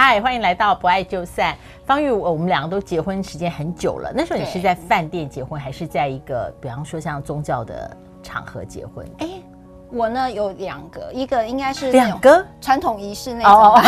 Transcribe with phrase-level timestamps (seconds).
[0.00, 1.56] 嗨，欢迎来到不爱就散。
[1.84, 4.12] 方玉，我们两个都结婚时间很久了。
[4.14, 9.04] 那时候你是在饭店结婚，还是在一个比方说像宗教的场合结婚？
[9.18, 9.28] 哎，
[9.90, 13.84] 我呢有两个，一个应该是两个传统仪式那种，oh.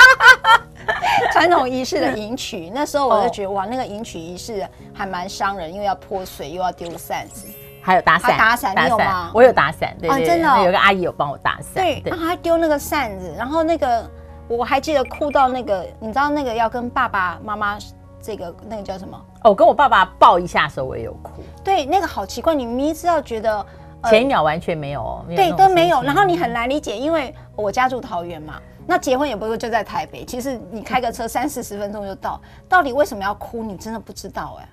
[1.30, 2.70] 传统仪式的迎娶。
[2.70, 7.48] 那时候我就觉得哇，那个迎娶仪式还蛮伤人，因为要泼水，又要丢扇子，
[7.82, 8.38] 还有打伞。
[8.38, 9.30] 打伞，你有吗？
[9.34, 11.84] 我有打伞，对，对，对，真的、哦，有个阿姨有帮我打伞。
[11.84, 14.10] 对，对然后还丢那个扇子，然后那个。
[14.56, 17.78] 我还记得哭到那个，你知道那个要跟爸爸妈妈
[18.20, 19.20] 这个那个叫什么？
[19.44, 21.42] 哦，跟我爸爸抱一下的时候，我也有哭。
[21.64, 23.64] 对，那个好奇怪，你明明知道觉得、
[24.02, 26.02] 呃、前一秒完全没有，没有对，都没有。
[26.02, 32.40] 然后你很难理解，因为我家住桃园嘛，那结婚也不是就在台北，其实你开个车三四十分钟就到。
[32.68, 33.62] 到底为什么要哭？
[33.62, 34.68] 你真的不知道哎。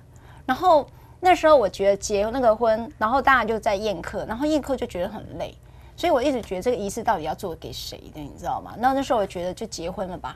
[0.46, 0.86] 然后
[1.18, 5.54] 那时候我觉得结那个婚，然后大家就在宴客，然后宴客就觉得很累。
[6.00, 8.74] 所以我一直觉得这个仪式到底要做给谁的，你知道吗？
[8.78, 10.34] 那那时候我觉得就结婚了吧。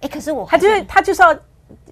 [0.00, 1.38] 哎，可是我他就是他就是要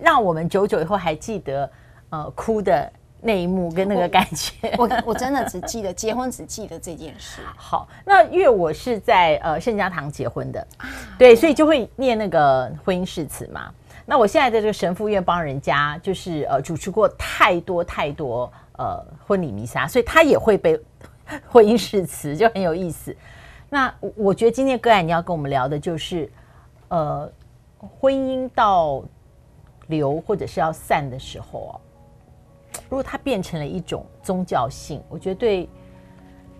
[0.00, 1.70] 让我们久久以后还记得
[2.10, 4.74] 呃哭的那一幕跟那个感觉。
[4.76, 7.40] 我我，我真的只记得结婚，只记得这件事。
[7.56, 10.66] 好，那因为我是在呃圣家堂结婚的，
[11.16, 13.72] 对，所以就会念那个婚姻誓词嘛。
[14.04, 20.76] 那我现在在这个神父院帮人家就是呃主持过太多太多呃婚礼弥撒，所以他也会被。
[21.48, 23.14] 婚姻誓词就很有意思。
[23.70, 26.30] 那我觉得今天个案你要跟我们聊的就是，
[26.88, 27.30] 呃，
[27.78, 29.02] 婚姻到
[29.88, 31.74] 留或者是要散的时候啊，
[32.88, 35.68] 如果它变成了一种宗教性，我觉得对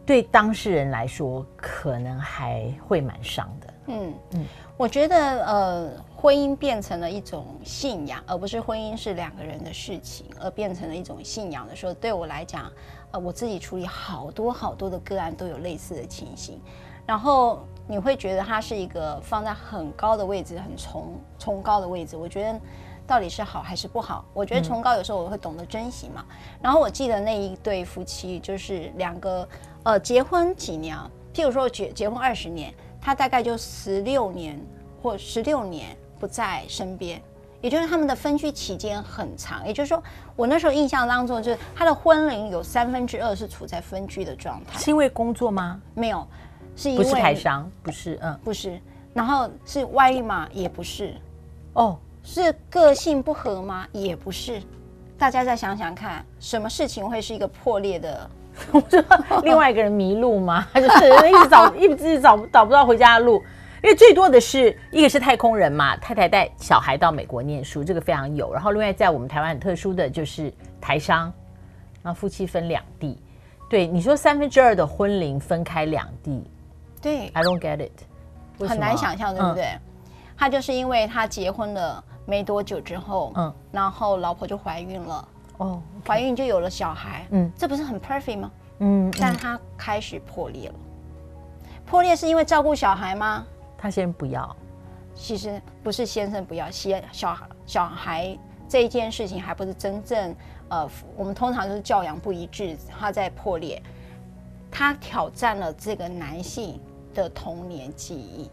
[0.05, 3.75] 对当事人来说可能还会蛮伤的。
[3.86, 4.44] 嗯嗯，
[4.77, 5.16] 我觉得
[5.47, 12.70] 呃，婚姻变成了一种信仰，而不是婚姻是两个人的事情，而变成了一种信仰的时候，对我来讲。
[13.11, 16.61] 呃，我自己处理好多好多的个案都有类似的情形，
[17.06, 22.17] 然后你会觉得它是一个放在很高的位置，很崇崇高的位置。
[22.17, 22.61] 我觉得
[23.06, 24.25] 到底是好还是不好？
[24.34, 26.23] 我觉得崇高有时候我会懂得珍惜嘛。
[26.61, 29.49] 然后我记得那一对夫妻就是两个
[29.84, 30.94] 呃结婚几年，
[31.32, 34.61] 譬如说结结婚二十年，他大概就十六年
[35.03, 37.22] 或十六年不在身边。
[37.60, 40.02] 也就是他们的分居期间很长，也就是说，
[40.36, 44.78] 我那时候印象当中，就是他的婚龄有三分之二是处在分居的状态。
[44.78, 45.80] 是因为工作吗？
[45.94, 46.26] 没有，
[46.76, 48.80] 是因为不是台商，不是，嗯，不是。
[49.12, 50.48] 然后是外遇吗？
[50.52, 51.14] 也不是。
[51.72, 53.86] 哦，是个性不合吗？
[53.92, 54.62] 也不是。
[55.19, 58.30] 大家再想想看，什么事情会是一个破裂的？
[59.42, 60.64] 另外一个人迷路吗？
[60.75, 63.42] 就是一直找，一直找找不到回家的路？
[63.83, 68.53] 因为最多的是一个是太空人嘛，太太带小孩到美国念书，这个非常有。
[68.53, 71.33] 然后另外在我们台湾很特殊的就是台商，
[72.03, 73.17] 然后夫妻分两地。
[73.71, 76.43] 对，你说三分之二的婚龄分开两地，
[77.03, 79.65] 对，I don't get it，很难想象，对不对？
[79.65, 79.81] 嗯、
[80.37, 85.28] 他就是因为他结婚了没多久之后，嗯，然后老婆就怀孕了，
[85.59, 88.50] 哦，okay、怀孕就有了小孩，嗯，这不是很 perfect 吗？
[88.78, 90.75] 嗯，但他开始破裂了，
[91.84, 93.47] 破裂是因为照顾小孩吗？
[93.78, 94.55] 他先不要，
[95.15, 98.37] 其实不是先生不要，先小孩小孩
[98.69, 100.34] 这一件事情还不是真正，
[100.69, 103.81] 呃，我们通常就是教养不一致，他在破裂，
[104.71, 106.81] 他挑战了这个男性
[107.15, 108.50] 的童年记忆，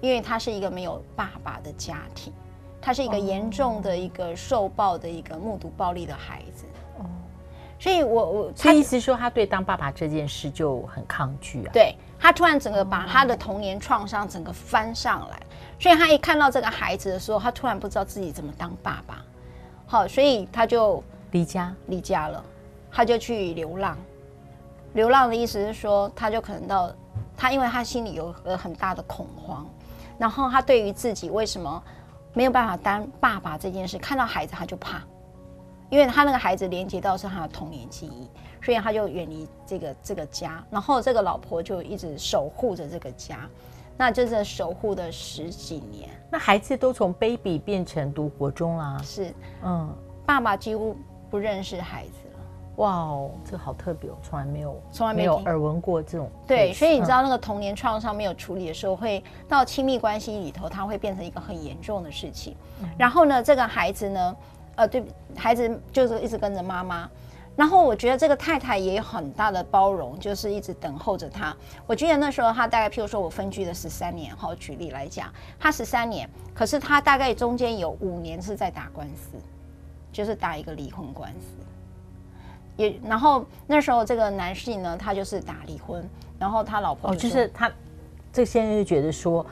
[0.00, 2.32] 因为他是一个没有爸爸的家庭，
[2.80, 6.66] 他是一个严重的一个受暴的一个目睹暴力的孩子，
[7.82, 11.96] 所以我我他意思说他对当爸爸这件事就很抗拒啊，对。
[12.16, 15.42] 他突然整个把他的童年创伤整个翻上来，
[15.80, 19.24] 所以他一看到这个孩子的时候，他突然不知道自己怎么当爸爸。
[19.84, 22.44] 好，所以他就离家离家了，
[22.92, 23.98] 他就去流浪。
[24.92, 26.94] 流浪的意思是说，他就可能到
[27.36, 29.66] 他，因为他心里有个很大的恐慌，
[30.16, 31.82] 然后他对于自己为什么
[32.32, 35.02] 没有办法当爸爸这件事，看到孩子他就怕，
[35.92, 38.28] 因为他那个孩子连接到是他的童年记忆。
[38.64, 43.40] 所以他就远离这个这个家，然后这个老婆就一直守护着这个家，
[43.96, 46.08] 那就是守护的十几年。
[46.30, 49.34] 那孩子都从 baby 变成读国中啦，是，
[49.64, 49.92] 嗯，
[50.24, 50.96] 爸爸几乎
[51.28, 52.38] 不认识孩子了。
[52.76, 56.30] 哇哦，这个好特别哦，从来没有，从来没有耳闻过这种。
[56.46, 62.56] 对，所以你知道那个童年创伤没有处理的时候，会到亲密关系里头，它会变成一个很严重的事情。
[62.80, 62.88] 嗯。
[62.96, 64.36] 然后呢，这个孩子呢，
[64.76, 65.04] 呃，对，
[65.36, 67.08] 孩子就是一直跟着妈妈。
[67.54, 71.54] 然后我觉得这个太太也有很大的包容，就是一直等候着他。
[71.86, 75.30] 我记得那时候他大概，譬如说我分居了十三年，好举例来讲，
[75.60, 79.36] 他十三年，可是他大概中间有五年是在打官司，
[80.10, 81.62] 就是打一个离婚官司。
[82.78, 86.02] 也然后那时候这个男性呢，他就是打离婚，
[86.38, 87.70] 然后他老婆就、哦、就是他
[88.32, 89.44] 这个先生就觉得说，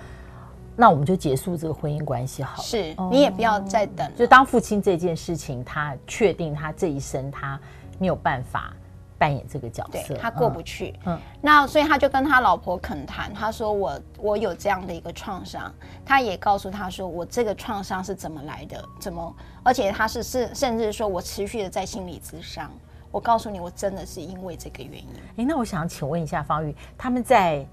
[0.81, 2.63] 那我们就结束这个婚姻关系好了。
[2.63, 4.11] 是，你也不要再等。
[4.17, 7.61] 就当父亲这件事情，他确定他这一生他
[7.99, 8.75] 没有办法
[9.19, 10.99] 扮演这个角色，对，他过不去。
[11.05, 15.71] 嗯，那所以他就跟他老婆恳谈，他说我我有这样的一个创伤，
[16.03, 22.71] 他也告诉他说我这个创伤是怎么来的，怎么，而且他是是甚至说我持续的在心理咨商。
[23.13, 25.09] 我告诉你，我真的是因为这个原因。
[25.37, 27.67] 哎，那我想请问一下方玉，他们在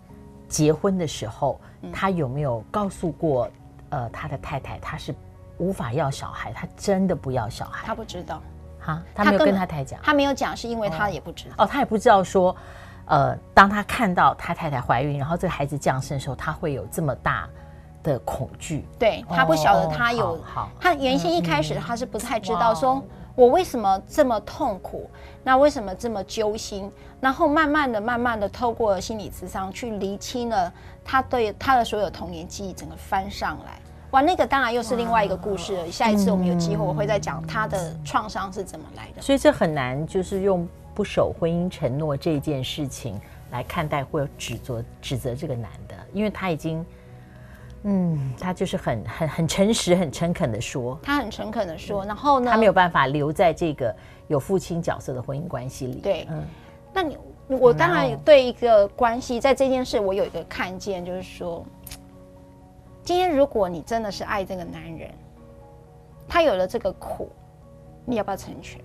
[0.47, 3.49] 结婚的时候，嗯、他有没有告诉过
[3.89, 5.13] 呃他的太太，他是
[5.57, 7.85] 无法要小孩，他真的不要小孩？
[7.85, 8.41] 他不知道，
[8.79, 11.55] 哈，他没有跟他太太讲，他没有讲，是因为他也不知道。
[11.57, 12.55] 哦，哦，他也不知道说，
[13.05, 17.47] 呃，当他看到他太太怀孕，然后这个孩子降生的时候，他会有这么大
[18.03, 18.87] 的恐惧。
[18.97, 23.03] 对，他不晓得他有，哦、好，好，他原先一开始他是不太知道说。
[23.37, 25.07] 我为什么这么痛苦？
[25.43, 26.91] 那为什么这么揪心？
[27.21, 30.73] 然后慢慢的、慢慢的，透过心理咨商去厘清了
[31.05, 33.79] 他对他的所有童年记忆，整个翻上来。
[34.09, 35.91] 哇，那个当然又是另外一个故事了。
[35.91, 39.21] 下一次我们有机会，我会再讲他的创伤是怎么来的。
[39.21, 46.83] 所以这很难，就是用不守婚姻承诺这件事情来看待或者指责指责这个男的，因为他已经。
[47.89, 53.95] 嗯，他就是很很很诚实、很诚恳的说，他很诚恳的说，然后呢，他没有办法留在这个
[54.27, 56.01] 有父亲角色的婚姻关系里。
[56.01, 56.43] 对，嗯，
[56.93, 57.17] 那你
[57.47, 61.65] 我当然对一个关系，在这件事我有一个看见，就是说，
[63.03, 65.09] 今天如果你真的是爱这个男人，
[66.27, 67.29] 他有了这个苦，
[68.03, 68.81] 你要不要成全？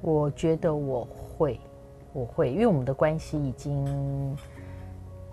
[0.00, 1.06] 我觉得我
[1.36, 1.60] 会，
[2.14, 4.34] 我会，因为我们的关系已经。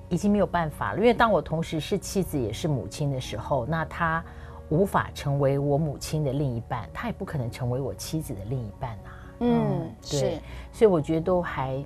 [0.10, 4.24] 已经没有办法了，因为当我同时是妻子也是母亲的时候，那他
[4.70, 9.10] 无法成为我母亲的另一半，他也不可能成为我妻子的另一半啊。
[9.40, 10.42] 嗯，嗯对是，
[10.74, 11.84] 所以我觉得都还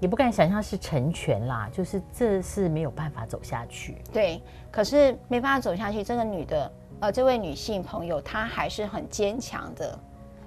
[0.00, 3.98] 也不敢想象是成全啦，就是这是没有办法走下去。
[4.12, 9.98] 对，可是没办法走下去，这个女的呃，这位女性朋友她还是很坚强的。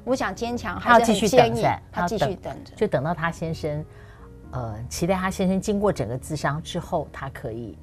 [0.04, 1.62] 我想坚强还是很坚毅，
[1.92, 3.86] 她继续等着，就等到她先生。
[4.52, 7.78] 呃，期待他先生经过整个智商之后，他可以。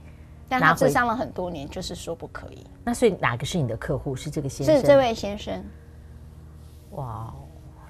[0.49, 2.65] 但他智商了很多年，就是说不可以。
[2.85, 4.15] 那所以哪个是你的客户？
[4.15, 4.77] 是这个先生？
[4.77, 5.65] 是这位先生。
[6.93, 7.35] 哇，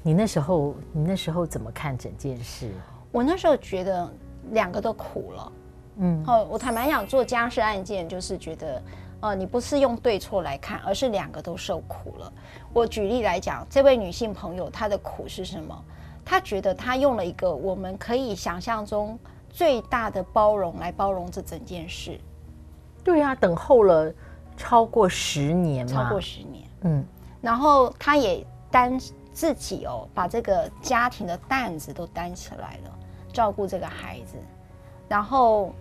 [0.03, 2.71] 你那时候你那时候怎么看整件事？
[3.13, 4.11] 我那时候觉得
[4.53, 5.53] 两个都苦了。
[5.99, 8.83] 嗯，哦，我坦白讲，做家事案件就是觉得，
[9.21, 12.33] 呃，你不是用对错来看，而是两个都受苦了。
[12.73, 15.85] 我举例来讲，这位女性朋友她的苦是什么？
[16.29, 19.17] 他觉得他用了一个我们可以想象中
[19.49, 22.19] 最大的包容来包容这整件事。
[23.05, 24.13] 对啊，等候了
[24.57, 26.65] 超过十年嘛，超过十年。
[26.81, 27.05] 嗯，
[27.41, 28.99] 然后他也担
[29.33, 32.99] 自己哦，把这个家庭的担子都担起来了，
[33.33, 34.37] 照顾这个孩子，
[35.09, 35.73] 然后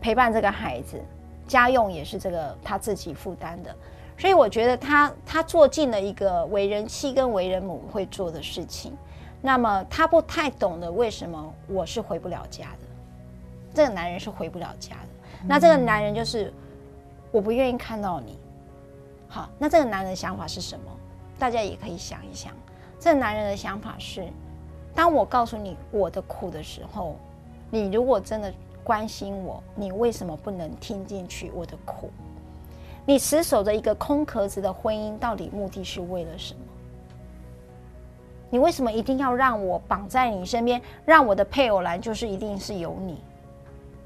[0.00, 1.02] 陪伴这个孩子，
[1.48, 3.74] 家用也是这个他自己负担的。
[4.16, 8.96] 所以我觉得他他做尽了一个为人妻跟为人母会做的事情。
[9.46, 12.88] 那么他不太懂得为什么我是回不了家的，
[13.74, 15.08] 这个男人是回不了家的。
[15.46, 16.50] 那这个男人就是
[17.30, 18.38] 我不愿意看到你。
[19.28, 20.90] 好，那这个男人的想法是什么？
[21.38, 22.54] 大家也可以想一想。
[22.98, 24.26] 这个男人的想法是：
[24.94, 27.14] 当我告诉你我的苦的时候，
[27.70, 28.50] 你如果真的
[28.82, 32.08] 关心我，你为什么不能听进去我的苦？
[33.04, 36.60] 你死守着一个空壳子的婚姻，到底目的是为了什么？
[38.50, 43.20] 你为什么一定要让我绑在你身边，让我的配偶栏就是一定是有你？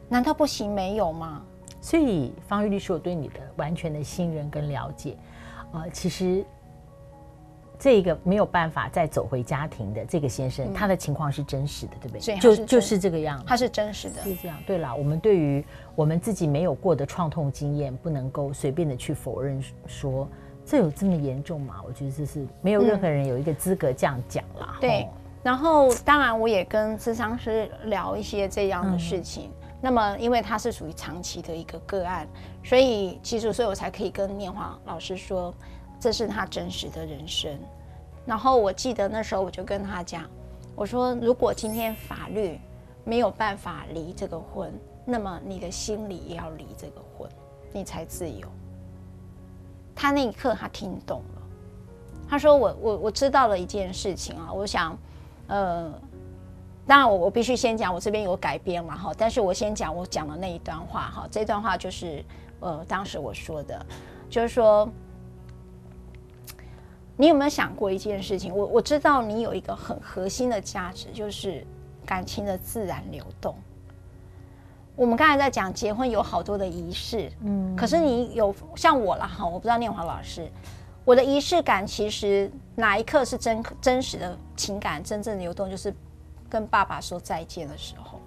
[0.09, 1.43] 难道不行没有吗？
[1.81, 5.17] 所以方玉律师，我对你的完全的信任跟了解，
[5.73, 6.45] 呃，其实
[7.79, 12.39] 这个没有办法再走回家庭的这个先生，嗯、他的情况是真实的，对不对？
[12.39, 14.57] 就就是这个样子，他是真实的，是这样。
[14.67, 15.63] 对了，我们对于
[15.95, 20.27] 我们自己没有过的创痛经验，不能够随便的去否认说。
[20.69, 21.77] 这有这么严重吗？
[21.87, 24.75] 我觉得这是没有任何人有一个资格这样讲啦。
[24.75, 25.09] 嗯、对，
[25.43, 29.45] 然后当然我也跟智商师聊一些这样的事情。
[29.45, 32.29] 嗯、那么因为他是属于长期的一个个案，
[32.63, 35.55] 所以其实所以我才可以跟念华老师说，
[35.99, 37.59] 这是他真实的人生。
[38.27, 40.25] 然后我记得那时候我就跟他讲，
[40.77, 42.61] 我说如果今天法律
[43.05, 44.71] 没有办法离这个婚，
[45.07, 47.27] 那么你的心里也要离这个婚，
[47.73, 48.47] 你才自由。
[50.01, 51.43] 他那一刻，他听懂了。
[52.29, 54.97] 他说我：“我我知道了一件事情啊，我想，
[55.49, 55.93] 呃，
[56.87, 59.13] 当然我我必须先讲，我这边有改编嘛哈。
[59.19, 61.29] 但是我先讲我讲的那一段话哈。
[61.33, 62.25] 这段话就是
[62.61, 63.85] 呃，当时我说的，
[64.31, 64.89] 就是说，
[67.17, 68.55] 你有没有想过一件事情？
[68.55, 71.67] 我我知道你有一个很核心的价值，就是
[72.07, 73.57] 感情的自然流动。
[74.99, 80.51] 我们刚才在讲结婚有好多的仪式，嗯，可是你有像我了哈，我不知道念华老师，
[81.05, 85.95] 我的仪式感其实哪一刻是真真实的情感真正流动，就是
[86.49, 88.19] 跟爸爸说再见的时候，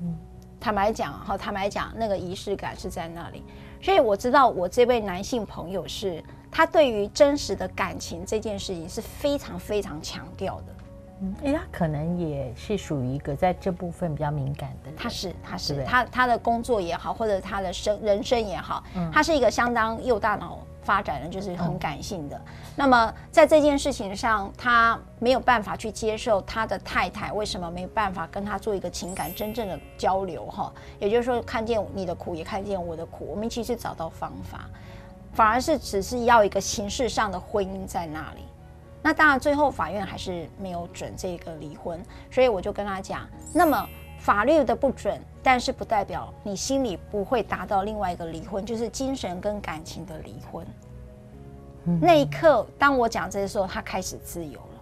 [0.00, 0.12] 嗯，
[0.58, 3.44] 坦白讲哈，坦白讲那个仪式感是在那里，
[3.80, 6.20] 所以我知道我这位男性朋友是
[6.50, 10.74] 他对于真实的感情这件事情是非常非常强调的。
[11.20, 14.96] 嗯，哎，他可能也是属于一个在这部分比较敏感的人。
[14.96, 22.36] 他是，他是，他他的工作也好，或者他的生人生也好，嗯，他是一个相当右大脑发展的，就是很感性的。
[22.36, 34.70] 嗯，那么在这件事情上，他没有办法去接受他的太太为什么没办法跟他做一个情感真正的交流哈，也就是说，看见你的苦，也看见我的苦，我们其实找到方法，
[35.32, 38.42] 反而是只是要一个形式上的婚姻在那里。
[39.08, 41.98] 那当然，最后法院还是没有准这个离婚，
[42.30, 43.88] 所以我就跟他讲，那么
[44.18, 50.66] 法律的不准，但是不代表你心里不会达到另外一个离婚，就是精神跟感情的离婚。
[51.86, 54.80] 嗯、那一刻，当我讲这些时候，他开始自由了，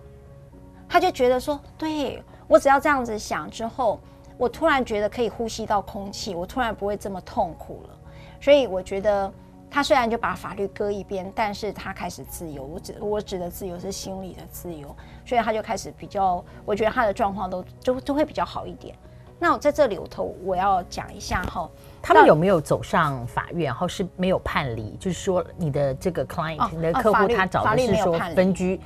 [0.89, 4.01] 他就觉得说，对，我只要这样子想之后，
[4.37, 7.97] 我突然觉得可以呼吸到空气，我突然不会这么痛苦了，
[8.41, 9.33] 所以我觉得。
[9.77, 12.63] 他虽然就把法律搁一边，但是他开始自由。
[12.63, 14.89] 我指我指的自由是心理的自由，
[15.23, 18.97] 所以他就开始比较，我觉得他的状况都就就会比较好一点。
[19.39, 21.69] 那我在这里头我要讲一下哈，
[22.01, 24.97] 他们有没有走上法院，然后是没有判离？
[24.99, 28.81] 就是说你的这个 client，、哦、你的客户他找的是说分居。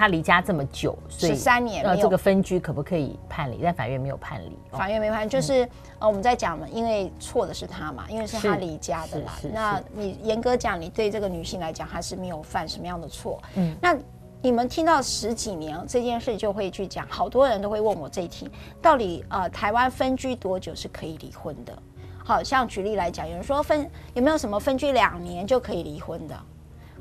[0.00, 3.60] 他离家这么久，所以十三年，呃，这个分居可不可以判离？
[3.62, 4.56] 但法院没有判离。
[4.70, 9.38] 法院没判，就是、嗯、呃，我们在讲嘛，因为错的是他嘛，因为是他离家的啦。
[9.52, 13.38] 那你严格讲，你对这个女性来讲，她是没有犯什么样的错。
[13.56, 13.94] 嗯，那
[14.40, 21.78] 你们听到十几年这件事，就会去讲，好多人都会问我这一题，到底呃，台湾分居多久是可以离婚的？
[22.24, 26.34] 好像举例来讲，有人说分有没有什么分居两年就可以离婚的？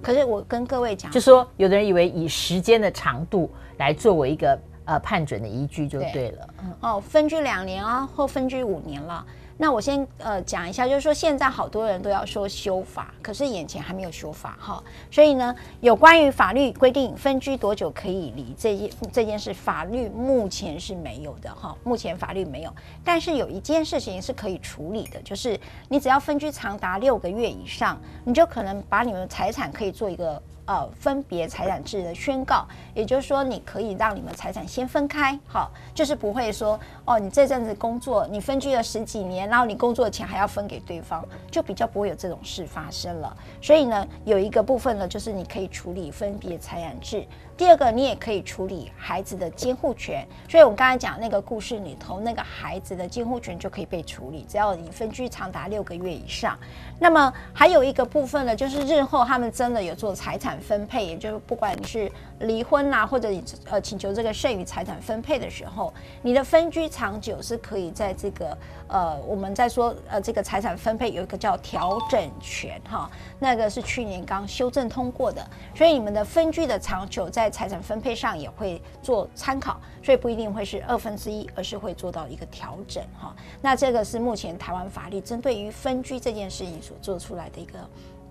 [0.01, 6.47] 可是我跟各位讲，就说有的人以为以时间的长度来作为一个呃判准的依据就对了。
[6.57, 9.25] 对哦，分居两年啊，或分居五年了。
[9.61, 22.73] 那我先呃讲一下，就是说现在好多人都要说修法，可是眼前还没有修法哈，所以呢，有关于法律规定分居多久可以离这件这件事，法律目前是没有的哈，目前法律没有，
[23.03, 30.41] 但是有一件事情是可以处理的，就是你只要分居长达六个月以上，你就可能把你们财产可以做一个。
[30.69, 43.35] 呃，分别财产制的宣告，也就是说，你可以让你们财产先分开，好，就是不会说，哦，你这阵子工作，你分居了十几年，然后你工作的钱还要分给对方，就比较不会有这种事发生了。
[43.59, 47.25] 所以呢，有一个部分呢，就是你可以处理分别财产制。
[47.59, 56.57] 第二个，你也可以处理孩子的监护权，所以我们刚才讲那个故事里头，那个孩子的监护权就可以被处理，只要你分居长达六个月以上。
[57.01, 83.35] 那么还有一个部分呢，就是日后他们真的有做财产分配，也就是不管你是离婚啦，或者你呃请求这个剩余财产分配的时候，你的分居长久是可以在这个呃我们在说呃这个财产分配有一个叫调整权哈，那个是去年刚修正通过的，所以你们的分居的长久在财产分配上也会做参考，所以不一定会是二分之一，而是会做到一个调整哈。
[83.61, 87.79] 那这个是目前台湾法律针对于分居这件事情所做出来的一个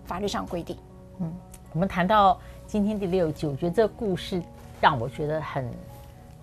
[0.04, 0.76] 法律上规定。
[1.20, 1.32] 嗯，
[1.72, 4.42] 我们谈到今天第六集，我觉得这个故事
[4.80, 5.68] 让我觉得很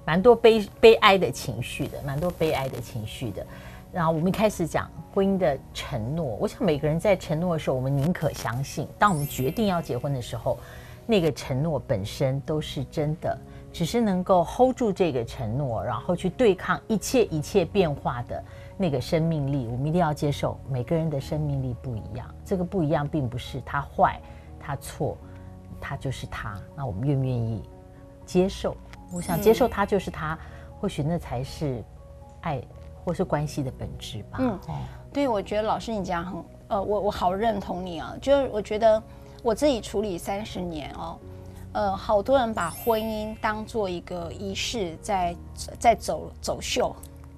[0.06, 3.46] 蛮多悲悲哀的情绪的，蛮多悲哀的情绪的。
[3.92, 10.58] 然后我们一开始讲婚姻的承诺，我想每个人在承诺的时候，我们宁可相信，当我们决定要结婚的时候。
[11.08, 13.38] 那个承诺本身都是真的，
[13.72, 18.44] 只是能够 hold 住这个承诺，然后去对抗一切一切变化的
[18.76, 19.68] 那个生命力。
[19.72, 24.20] 我们一定要接受每个人的生命力不一样，这个不一样并不是他坏，
[24.60, 25.16] 他错，
[25.80, 26.60] 他就是他。
[26.76, 27.62] 那我们愿不愿意
[28.26, 28.76] 接受？
[29.14, 30.38] 我想接受他就是他，
[30.80, 31.84] 或许那才是
[32.42, 32.60] 爱
[33.04, 34.40] 或是关系的本质吧。
[34.42, 34.60] 嗯，
[35.14, 39.04] 对，我觉得老师你讲很，呃，我我好认同你啊，就是我觉得。
[39.46, 41.20] 我自己处理三十年哦，
[41.74, 46.96] 呃，好多人把婚姻当做一个仪式在，在在走走秀，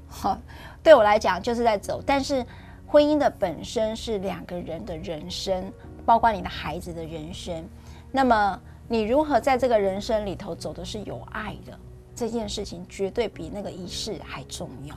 [0.09, 0.39] 哈，
[0.81, 2.01] 对我来讲就是在走。
[2.05, 2.45] 但是
[2.87, 5.69] 婚姻的本身是两个人的人生，
[6.05, 7.61] 包括你的孩子的人生。
[8.09, 11.77] 那么你如何在这个人生里头走的是有爱的，
[12.15, 14.95] 这件事情绝对比那个仪式还重要。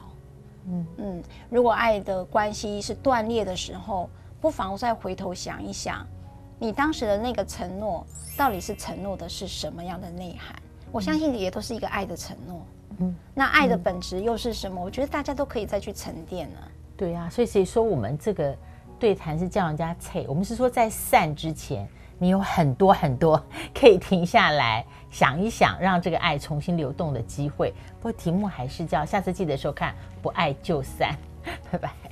[0.68, 4.08] 嗯嗯，如果爱的关系是断裂的时候，
[4.40, 6.06] 不妨再回头想一想。
[6.60, 10.54] 你当时的那个承诺，到底是承诺的是什么样的内涵？
[10.92, 12.66] 我相信也都是一个爱的承诺。
[12.98, 14.78] 嗯，那爱的本质又是什么？
[14.78, 16.68] 我觉得大家都可以再去沉淀了。
[16.98, 18.54] 对啊，所以谁说我们这个
[18.98, 20.26] 对谈是叫人家脆？
[20.28, 21.88] 我们是说在散之前，
[22.18, 23.42] 你有很多很多
[23.74, 27.72] 可以停下来想一想，让这个爱重新流动的机会。
[28.00, 31.16] 不过题目还是叫下次记得收看，不爱就散，
[31.72, 32.09] 拜拜。